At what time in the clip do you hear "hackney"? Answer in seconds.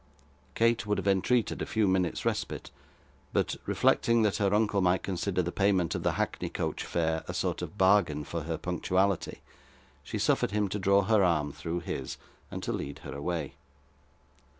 6.13-6.49